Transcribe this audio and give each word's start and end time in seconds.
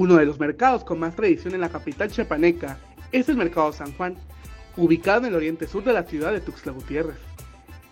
Uno 0.00 0.14
de 0.14 0.26
los 0.26 0.38
mercados 0.38 0.84
con 0.84 1.00
más 1.00 1.16
tradición 1.16 1.56
en 1.56 1.60
la 1.60 1.70
capital 1.70 2.08
chiapaneca 2.08 2.78
es 3.10 3.28
el 3.28 3.36
Mercado 3.36 3.72
San 3.72 3.92
Juan, 3.94 4.14
ubicado 4.76 5.22
en 5.22 5.26
el 5.26 5.34
oriente 5.34 5.66
sur 5.66 5.82
de 5.82 5.92
la 5.92 6.04
ciudad 6.04 6.30
de 6.30 6.40
Tuxtla 6.40 6.70
Gutiérrez. 6.70 7.16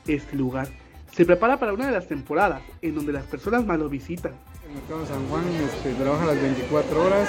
Este 0.06 0.36
lugar 0.36 0.68
se 1.10 1.24
prepara 1.24 1.58
para 1.58 1.72
una 1.72 1.86
de 1.86 1.90
las 1.90 2.06
temporadas 2.06 2.62
en 2.80 2.94
donde 2.94 3.12
las 3.12 3.24
personas 3.24 3.66
más 3.66 3.80
lo 3.80 3.88
visitan. 3.88 4.34
El 4.68 4.74
Mercado 4.74 5.04
San 5.04 5.26
Juan 5.26 5.42
este, 5.68 5.94
trabaja 5.94 6.26
las 6.26 6.40
24 6.40 7.04
horas, 7.04 7.28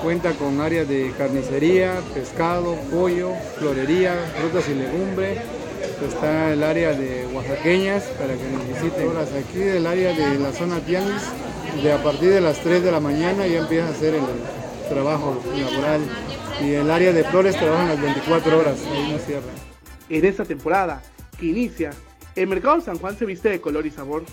cuenta 0.00 0.30
con 0.34 0.60
áreas 0.60 0.88
de 0.88 1.12
carnicería, 1.18 2.00
pescado, 2.14 2.76
pollo, 2.92 3.32
florería, 3.58 4.14
frutas 4.38 4.68
y 4.68 4.74
legumbres. 4.74 5.40
Está 6.06 6.52
el 6.52 6.62
área 6.62 6.92
de 6.92 7.26
oaxaqueñas 7.34 8.04
para 8.16 8.34
que 8.34 8.48
nos 8.48 8.68
visiten. 8.68 9.08
Horas 9.08 9.32
aquí 9.32 9.58
del 9.58 9.84
área 9.88 10.12
de 10.12 10.38
la 10.38 10.52
zona 10.52 10.78
Tianguis, 10.78 11.32
de 11.82 11.92
a 11.92 12.02
partir 12.02 12.30
de 12.30 12.40
las 12.40 12.58
3 12.60 12.82
de 12.82 12.90
la 12.90 13.00
mañana 13.00 13.46
ya 13.46 13.58
empieza 13.58 13.88
a 13.88 13.90
hacer 13.90 14.14
el 14.14 14.22
trabajo 14.88 15.42
laboral. 15.56 16.00
Y 16.60 16.72
el 16.72 16.90
área 16.90 17.12
de 17.12 17.24
flores 17.24 17.56
trabajan 17.56 17.88
las 17.88 18.00
24 18.00 18.58
horas, 18.58 18.78
ahí 18.92 19.12
no 19.12 19.18
cierra. 19.18 19.52
En 20.08 20.24
esta 20.24 20.44
temporada, 20.44 21.02
que 21.38 21.46
inicia, 21.46 21.90
el 22.36 22.46
Mercado 22.46 22.80
San 22.80 22.98
Juan 22.98 23.16
se 23.18 23.24
viste 23.24 23.48
de 23.48 23.60
color 23.60 23.86
y 23.86 23.90
sabor, 23.90 24.24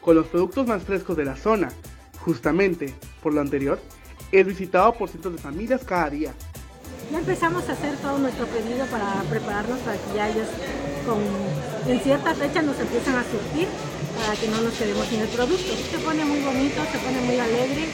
con 0.00 0.16
los 0.16 0.26
productos 0.26 0.66
más 0.66 0.82
frescos 0.84 1.16
de 1.16 1.24
la 1.24 1.36
zona. 1.36 1.68
Justamente, 2.20 2.94
por 3.22 3.34
lo 3.34 3.40
anterior, 3.40 3.78
es 4.32 4.46
visitado 4.46 4.92
por 4.94 5.08
cientos 5.08 5.32
de 5.32 5.38
familias 5.38 5.84
cada 5.84 6.10
día. 6.10 6.32
Ya 7.12 7.18
empezamos 7.18 7.68
a 7.68 7.72
hacer 7.72 7.96
todo 7.98 8.18
nuestro 8.18 8.46
pedido 8.46 8.86
para 8.86 9.22
prepararnos 9.28 9.78
para 9.80 9.96
que 9.96 10.14
ya 10.14 10.28
ellos 10.28 10.48
con, 11.06 11.92
en 11.92 12.00
cierta 12.00 12.34
fecha 12.34 12.62
nos 12.62 12.78
empiezan 12.80 13.16
a 13.16 13.22
surtir 13.22 13.68
para 14.16 14.34
que 14.34 14.48
no 14.48 14.60
nos 14.60 14.74
quedemos 14.74 15.06
sin 15.08 15.20
el 15.20 15.28
producto. 15.28 15.76
Se 15.90 15.98
pone 15.98 16.24
muy 16.24 16.40
bonito, 16.40 16.80
se 16.90 16.98
pone 16.98 17.20
muy 17.20 17.38
alegre, 17.38 17.86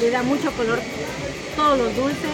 le 0.00 0.10
da 0.10 0.22
mucho 0.22 0.50
color 0.52 0.80
todos 1.56 1.78
los 1.78 1.96
dulces, 1.96 2.30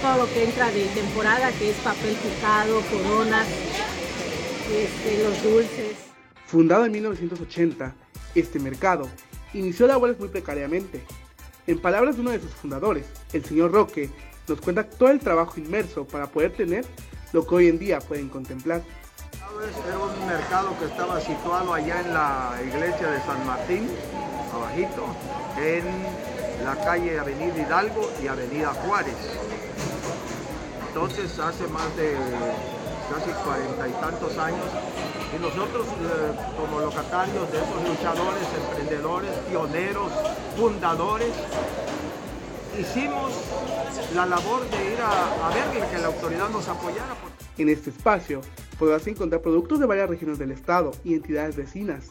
todo 0.00 0.18
lo 0.18 0.32
que 0.32 0.44
entra 0.44 0.70
de 0.70 0.84
temporada, 0.86 1.52
que 1.52 1.70
es 1.70 1.76
papel 1.76 2.16
picado, 2.16 2.80
coronas, 2.90 3.46
este, 4.70 5.24
los 5.24 5.42
dulces. 5.42 5.96
Fundado 6.46 6.84
en 6.84 6.92
1980, 6.92 7.94
este 8.34 8.58
mercado 8.58 9.08
inició 9.54 9.86
labores 9.86 10.18
muy 10.18 10.28
precariamente. 10.28 11.02
En 11.66 11.78
palabras 11.78 12.16
de 12.16 12.22
uno 12.22 12.30
de 12.30 12.40
sus 12.40 12.50
fundadores, 12.50 13.06
el 13.32 13.44
señor 13.44 13.72
Roque, 13.72 14.10
nos 14.48 14.60
cuenta 14.60 14.88
todo 14.88 15.10
el 15.10 15.20
trabajo 15.20 15.60
inmerso 15.60 16.04
para 16.04 16.26
poder 16.26 16.52
tener 16.52 16.84
lo 17.32 17.46
que 17.46 17.54
hoy 17.54 17.68
en 17.68 17.78
día 17.78 18.00
pueden 18.00 18.28
contemplar. 18.28 18.82
Era 19.60 19.98
un 19.98 20.26
mercado 20.26 20.74
que 20.78 20.86
estaba 20.86 21.20
situado 21.20 21.74
allá 21.74 22.00
en 22.00 22.14
la 22.14 22.54
iglesia 22.64 23.10
de 23.10 23.20
San 23.20 23.46
Martín, 23.46 23.86
abajito, 24.52 25.04
en 25.58 26.64
la 26.64 26.74
calle 26.82 27.18
Avenida 27.18 27.58
Hidalgo 27.58 28.10
y 28.22 28.28
Avenida 28.28 28.68
Juárez. 28.68 29.14
Entonces 30.88 31.38
hace 31.38 31.66
más 31.66 31.94
de 31.96 32.16
casi 33.12 33.30
cuarenta 33.44 33.88
y 33.88 33.92
tantos 33.92 34.38
años 34.38 34.66
y 35.36 35.38
nosotros 35.38 35.86
eh, 35.86 36.32
como 36.58 36.80
locatarios 36.80 37.52
de 37.52 37.58
esos 37.58 37.88
luchadores, 37.88 38.44
emprendedores, 38.56 39.30
pioneros, 39.50 40.12
fundadores, 40.56 41.32
hicimos 42.78 43.32
la 44.14 44.24
labor 44.26 44.68
de 44.70 44.92
ir 44.92 45.00
a, 45.00 45.46
a 45.46 45.50
ver 45.50 45.88
que 45.90 45.98
la 45.98 46.06
autoridad 46.06 46.48
nos 46.48 46.66
apoyara. 46.68 47.14
En 47.58 47.68
este 47.68 47.90
espacio 47.90 48.40
podrás 48.76 49.06
encontrar 49.06 49.42
productos 49.42 49.80
de 49.80 49.86
varias 49.86 50.08
regiones 50.08 50.38
del 50.38 50.50
estado 50.50 50.92
y 51.04 51.14
entidades 51.14 51.56
vecinas. 51.56 52.08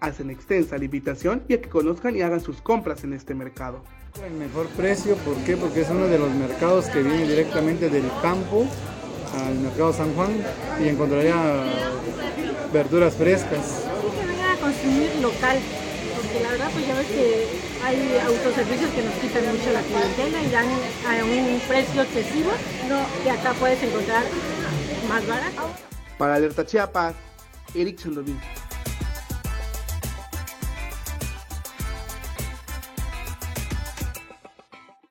Hacen 0.00 0.30
extensa 0.30 0.78
la 0.78 0.84
invitación 0.84 1.42
y 1.48 1.54
a 1.54 1.60
que 1.60 1.68
conozcan 1.68 2.16
y 2.16 2.22
hagan 2.22 2.40
sus 2.40 2.60
compras 2.60 3.04
en 3.04 3.12
este 3.12 3.34
mercado. 3.34 3.82
El 4.24 4.34
mejor 4.34 4.66
precio, 4.68 5.16
¿por 5.16 5.36
qué? 5.44 5.56
Porque 5.56 5.82
es 5.82 5.90
uno 5.90 6.06
de 6.06 6.18
los 6.18 6.30
mercados 6.30 6.86
que 6.86 7.02
viene 7.02 7.26
directamente 7.26 7.88
del 7.90 8.04
campo 8.22 8.66
al 9.44 9.54
mercado 9.56 9.92
San 9.92 10.14
Juan 10.14 10.30
y 10.82 10.88
encontraría 10.88 11.34
verduras 12.72 13.14
frescas. 13.14 13.84
Que 14.18 14.26
vengan 14.26 14.56
a 14.56 14.56
consumir 14.56 15.10
local, 15.20 15.58
porque 16.16 16.42
la 16.42 16.50
verdad 16.50 16.70
pues 16.72 16.86
ya 16.86 16.94
ves 16.94 17.06
que 17.08 17.46
hay 17.84 18.18
autoservicios 18.26 18.90
que 18.90 19.02
nos 19.02 19.14
quitan 19.14 19.44
mucho 19.54 19.72
la 19.72 19.82
clientela 19.82 20.42
y 20.42 20.50
dan 20.50 20.66
a 20.66 21.24
un 21.24 21.60
precio 21.68 22.02
excesivo, 22.02 22.50
no, 22.88 22.98
que 23.22 23.30
acá 23.30 23.52
puedes 23.54 23.82
encontrar 23.82 24.24
más 25.08 25.26
barato. 25.26 25.70
Para 26.18 26.34
Alerta 26.34 26.64
Chiapas, 26.64 27.14
Eric 27.74 28.00
Sandovín. 28.00 28.38